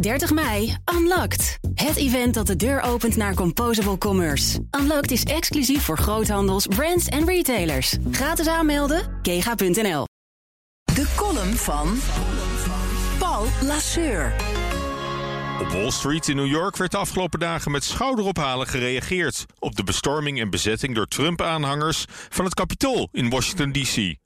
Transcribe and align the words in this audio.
30 0.00 0.32
mei, 0.32 0.76
Unlocked. 0.94 1.58
Het 1.74 1.96
event 1.96 2.34
dat 2.34 2.46
de 2.46 2.56
deur 2.56 2.80
opent 2.80 3.16
naar 3.16 3.34
Composable 3.34 3.98
Commerce. 3.98 4.60
Unlocked 4.80 5.10
is 5.10 5.22
exclusief 5.22 5.82
voor 5.82 5.98
groothandels, 5.98 6.66
brands 6.66 7.06
en 7.06 7.26
retailers. 7.26 7.96
Gratis 8.10 8.46
aanmelden, 8.46 9.18
kega.nl. 9.22 10.04
De 10.94 11.12
column 11.16 11.54
van 11.54 11.98
Paul 13.18 13.46
Lasseur. 13.62 14.34
Op 15.60 15.68
Wall 15.68 15.90
Street 15.90 16.28
in 16.28 16.36
New 16.36 16.46
York 16.46 16.76
werd 16.76 16.90
de 16.90 16.96
afgelopen 16.96 17.40
dagen 17.40 17.70
met 17.70 17.84
schouderophalen 17.84 18.66
gereageerd 18.66 19.44
op 19.58 19.76
de 19.76 19.84
bestorming 19.84 20.40
en 20.40 20.50
bezetting 20.50 20.94
door 20.94 21.06
Trump-aanhangers 21.06 22.04
van 22.08 22.44
het 22.44 22.54
Capitool 22.54 23.08
in 23.12 23.30
Washington, 23.30 23.72
D.C. 23.72 24.16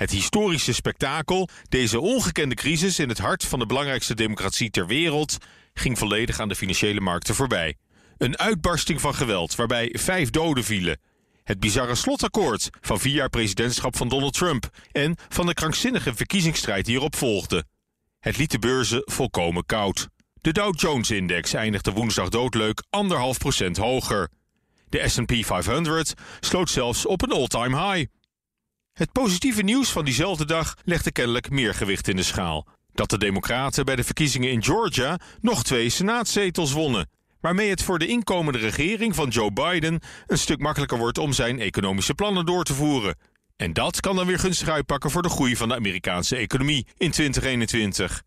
Het 0.00 0.10
historische 0.10 0.72
spektakel, 0.72 1.48
deze 1.68 2.00
ongekende 2.00 2.54
crisis 2.54 2.98
in 2.98 3.08
het 3.08 3.18
hart 3.18 3.44
van 3.44 3.58
de 3.58 3.66
belangrijkste 3.66 4.14
democratie 4.14 4.70
ter 4.70 4.86
wereld, 4.86 5.36
ging 5.74 5.98
volledig 5.98 6.40
aan 6.40 6.48
de 6.48 6.54
financiële 6.54 7.00
markten 7.00 7.34
voorbij. 7.34 7.76
Een 8.18 8.38
uitbarsting 8.38 9.00
van 9.00 9.14
geweld 9.14 9.54
waarbij 9.54 9.94
vijf 9.98 10.30
doden 10.30 10.64
vielen. 10.64 11.00
Het 11.44 11.60
bizarre 11.60 11.94
slotakkoord 11.94 12.68
van 12.80 13.00
vier 13.00 13.14
jaar 13.14 13.28
presidentschap 13.28 13.96
van 13.96 14.08
Donald 14.08 14.32
Trump 14.32 14.68
en 14.92 15.16
van 15.28 15.46
de 15.46 15.54
krankzinnige 15.54 16.14
verkiezingsstrijd 16.14 16.84
die 16.84 16.96
erop 16.96 17.16
volgde. 17.16 17.64
Het 18.20 18.36
liet 18.36 18.50
de 18.50 18.58
beurzen 18.58 19.02
volkomen 19.04 19.66
koud. 19.66 20.08
De 20.40 20.52
Dow 20.52 20.80
Jones-index 20.80 21.52
eindigde 21.54 21.92
woensdag 21.92 22.28
doodleuk 22.28 22.82
1,5 22.82 23.38
procent 23.38 23.76
hoger. 23.76 24.28
De 24.88 25.08
S&P 25.08 25.32
500 25.44 26.14
sloot 26.40 26.70
zelfs 26.70 27.06
op 27.06 27.22
een 27.22 27.32
all-time 27.32 27.92
high. 27.92 28.10
Het 29.00 29.12
positieve 29.12 29.62
nieuws 29.62 29.92
van 29.92 30.04
diezelfde 30.04 30.44
dag 30.44 30.76
legde 30.84 31.12
kennelijk 31.12 31.50
meer 31.50 31.74
gewicht 31.74 32.08
in 32.08 32.16
de 32.16 32.22
schaal. 32.22 32.66
Dat 32.92 33.10
de 33.10 33.18
Democraten 33.18 33.84
bij 33.84 33.96
de 33.96 34.04
verkiezingen 34.04 34.50
in 34.50 34.62
Georgia 34.62 35.18
nog 35.40 35.64
twee 35.64 35.88
senaatzetels 35.88 36.72
wonnen. 36.72 37.08
Waarmee 37.40 37.70
het 37.70 37.82
voor 37.82 37.98
de 37.98 38.06
inkomende 38.06 38.58
regering 38.58 39.14
van 39.14 39.28
Joe 39.28 39.52
Biden 39.52 40.00
een 40.26 40.38
stuk 40.38 40.58
makkelijker 40.58 40.98
wordt 40.98 41.18
om 41.18 41.32
zijn 41.32 41.60
economische 41.60 42.14
plannen 42.14 42.46
door 42.46 42.64
te 42.64 42.74
voeren. 42.74 43.18
En 43.56 43.72
dat 43.72 44.00
kan 44.00 44.16
dan 44.16 44.26
weer 44.26 44.38
gunstig 44.38 44.68
uitpakken 44.68 45.10
voor 45.10 45.22
de 45.22 45.28
groei 45.28 45.56
van 45.56 45.68
de 45.68 45.74
Amerikaanse 45.74 46.36
economie 46.36 46.86
in 46.96 47.10
2021. 47.10 48.22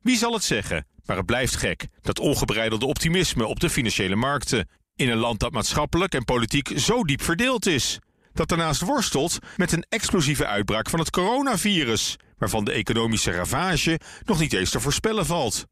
Wie 0.00 0.16
zal 0.16 0.32
het 0.32 0.44
zeggen? 0.44 0.86
Maar 1.04 1.16
het 1.16 1.26
blijft 1.26 1.56
gek, 1.56 1.86
dat 2.00 2.18
ongebreidelde 2.18 2.86
optimisme 2.86 3.46
op 3.46 3.60
de 3.60 3.70
financiële 3.70 4.16
markten. 4.16 4.68
In 4.96 5.08
een 5.08 5.18
land 5.18 5.40
dat 5.40 5.52
maatschappelijk 5.52 6.14
en 6.14 6.24
politiek 6.24 6.72
zo 6.76 7.04
diep 7.04 7.22
verdeeld 7.22 7.66
is 7.66 7.98
dat 8.32 8.48
daarnaast 8.48 8.80
worstelt 8.80 9.38
met 9.56 9.72
een 9.72 9.84
explosieve 9.88 10.46
uitbraak 10.46 10.90
van 10.90 10.98
het 10.98 11.10
coronavirus, 11.10 12.16
waarvan 12.38 12.64
de 12.64 12.72
economische 12.72 13.30
ravage 13.30 14.00
nog 14.24 14.38
niet 14.38 14.52
eens 14.52 14.70
te 14.70 14.80
voorspellen 14.80 15.26
valt. 15.26 15.66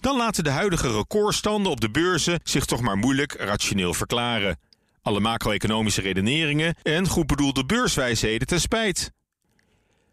Dan 0.00 0.16
laten 0.16 0.44
de 0.44 0.50
huidige 0.50 0.92
recordstanden 0.92 1.72
op 1.72 1.80
de 1.80 1.90
beurzen 1.90 2.40
zich 2.42 2.64
toch 2.64 2.80
maar 2.80 2.96
moeilijk 2.96 3.32
rationeel 3.32 3.94
verklaren. 3.94 4.58
Alle 5.02 5.20
macro-economische 5.20 6.00
redeneringen 6.00 6.74
en 6.82 7.08
goed 7.08 7.26
bedoelde 7.26 7.64
beurswijsheden 7.64 8.46
ten 8.46 8.60
spijt. 8.60 9.12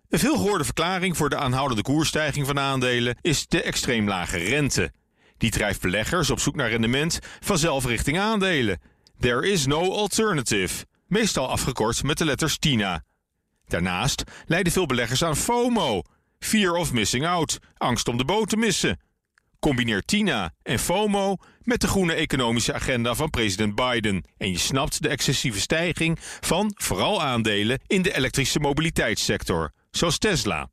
Een 0.10 0.20
veelgehoorde 0.20 0.64
verklaring 0.64 1.18
voor 1.18 1.30
de 1.30 1.38
aanhoudende 1.38 1.84
koersstijging 1.84 2.46
van 2.46 2.60
aandelen 2.60 3.18
is 3.22 3.48
de 3.48 3.62
extreem 3.62 4.08
lage 4.08 4.38
rente. 4.38 4.92
Die 5.38 5.52
drijft 5.52 5.82
beleggers 5.82 6.30
op 6.30 6.40
zoek 6.40 6.56
naar 6.56 6.70
rendement 6.70 7.20
vanzelf 7.40 7.86
richting 7.86 8.20
aandelen. 8.20 8.80
There 9.20 9.50
is 9.50 9.66
no 9.66 9.92
alternative 9.92 10.86
meestal 11.10 11.50
afgekort 11.50 12.04
met 12.04 12.18
de 12.18 12.26
letters 12.26 12.58
TINA. 12.58 13.04
Daarnaast 13.68 14.24
lijden 14.46 14.74
veel 14.74 14.86
beleggers 14.86 15.24
aan 15.24 15.36
FOMO, 15.36 16.02
fear 16.40 16.76
of 16.76 16.94
missing 16.94 17.26
out, 17.26 17.60
angst 17.78 18.08
om 18.08 18.18
de 18.18 18.26
boot 18.26 18.50
te 18.50 18.58
missen. 18.58 19.00
Combineer 19.60 20.02
TINA 20.02 20.54
en 20.64 20.80
FOMO 20.80 21.36
met 21.62 21.82
de 21.82 21.88
groene 21.88 22.14
economische 22.14 22.74
agenda 22.74 23.16
van 23.16 23.30
president 23.30 23.76
Biden 23.76 24.24
en 24.38 24.52
je 24.52 24.58
snapt 24.58 25.02
de 25.02 25.10
excessieve 25.10 25.60
stijging 25.60 26.18
van 26.22 26.72
vooral 26.76 27.22
aandelen 27.22 27.80
in 27.88 28.02
de 28.02 28.16
elektrische 28.16 28.60
mobiliteitssector, 28.60 29.72
zoals 29.92 30.18
Tesla. 30.18 30.70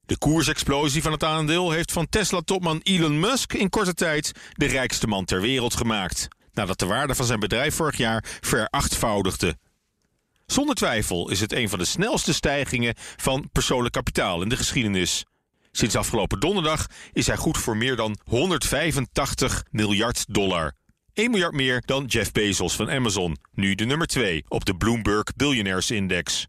De 0.00 0.18
koersexplosie 0.18 1.02
van 1.02 1.12
het 1.12 1.24
aandeel 1.24 1.70
heeft 1.70 1.92
van 1.92 2.08
Tesla-topman 2.08 2.80
Elon 2.82 3.20
Musk 3.20 3.52
in 3.52 3.68
korte 3.68 3.94
tijd 3.94 4.32
de 4.52 4.66
rijkste 4.66 5.06
man 5.06 5.24
ter 5.24 5.40
wereld 5.40 5.74
gemaakt 5.74 6.28
nadat 6.56 6.78
de 6.78 6.86
waarde 6.86 7.14
van 7.14 7.26
zijn 7.26 7.40
bedrijf 7.40 7.74
vorig 7.74 7.96
jaar 7.96 8.24
verachtvoudigde. 8.40 9.56
Zonder 10.46 10.74
twijfel 10.74 11.30
is 11.30 11.40
het 11.40 11.52
een 11.52 11.68
van 11.68 11.78
de 11.78 11.84
snelste 11.84 12.34
stijgingen 12.34 12.94
van 13.16 13.48
persoonlijk 13.52 13.94
kapitaal 13.94 14.42
in 14.42 14.48
de 14.48 14.56
geschiedenis. 14.56 15.24
Sinds 15.70 15.96
afgelopen 15.96 16.40
donderdag 16.40 16.86
is 17.12 17.26
hij 17.26 17.36
goed 17.36 17.58
voor 17.58 17.76
meer 17.76 17.96
dan 17.96 18.18
185 18.24 19.64
miljard 19.70 20.24
dollar. 20.28 20.72
1 21.12 21.30
miljard 21.30 21.52
meer 21.52 21.82
dan 21.84 22.04
Jeff 22.04 22.32
Bezos 22.32 22.76
van 22.76 22.90
Amazon, 22.90 23.36
nu 23.52 23.74
de 23.74 23.84
nummer 23.84 24.06
2 24.06 24.44
op 24.48 24.64
de 24.64 24.76
Bloomberg 24.76 25.24
Billionaires 25.36 25.90
Index. 25.90 26.46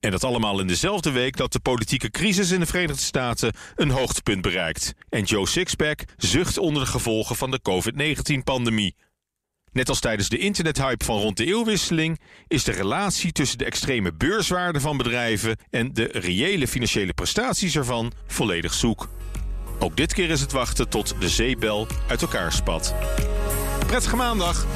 En 0.00 0.10
dat 0.10 0.24
allemaal 0.24 0.60
in 0.60 0.66
dezelfde 0.66 1.10
week 1.10 1.36
dat 1.36 1.52
de 1.52 1.60
politieke 1.60 2.10
crisis 2.10 2.50
in 2.50 2.60
de 2.60 2.66
Verenigde 2.66 3.02
Staten 3.02 3.52
een 3.74 3.90
hoogtepunt 3.90 4.42
bereikt. 4.42 4.92
En 5.08 5.22
Joe 5.22 5.48
Sixpack 5.48 6.04
zucht 6.16 6.58
onder 6.58 6.82
de 6.82 6.90
gevolgen 6.90 7.36
van 7.36 7.50
de 7.50 7.60
COVID-19-pandemie. 7.62 8.94
Net 9.72 9.88
als 9.88 10.00
tijdens 10.00 10.28
de 10.28 10.38
internethype 10.38 11.04
van 11.04 11.18
rond 11.18 11.36
de 11.36 11.44
eeuwwisseling 11.44 12.20
is 12.48 12.64
de 12.64 12.72
relatie 12.72 13.32
tussen 13.32 13.58
de 13.58 13.64
extreme 13.64 14.12
beurswaarde 14.12 14.80
van 14.80 14.96
bedrijven 14.96 15.56
en 15.70 15.92
de 15.92 16.08
reële 16.12 16.68
financiële 16.68 17.12
prestaties 17.12 17.76
ervan 17.76 18.12
volledig 18.26 18.74
zoek. 18.74 19.08
Ook 19.78 19.96
dit 19.96 20.14
keer 20.14 20.30
is 20.30 20.40
het 20.40 20.52
wachten 20.52 20.88
tot 20.88 21.14
de 21.20 21.28
zeebel 21.28 21.86
uit 22.08 22.22
elkaar 22.22 22.52
spat. 22.52 22.94
Prettige 23.86 24.16
maandag! 24.16 24.66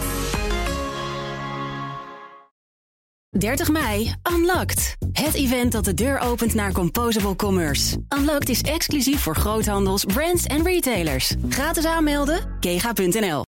30 3.39 3.69
mei, 3.69 4.15
Unlocked. 4.33 4.97
Het 5.13 5.35
event 5.35 5.73
dat 5.73 5.85
de 5.85 5.95
deur 5.95 6.19
opent 6.19 6.55
naar 6.55 6.73
Composable 6.73 7.37
Commerce. 7.37 7.97
Unlocked 8.19 8.49
is 8.49 8.61
exclusief 8.61 9.21
voor 9.21 9.37
groothandels, 9.37 10.05
brands 10.05 10.45
en 10.45 10.65
retailers. 10.65 11.35
Gratis 11.49 11.85
aanmelden, 11.85 12.57
kega.nl. 12.61 13.43